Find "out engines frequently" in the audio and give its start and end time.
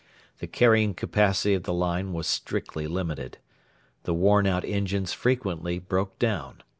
4.47-5.77